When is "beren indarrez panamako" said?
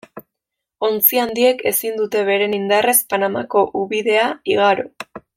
2.31-3.63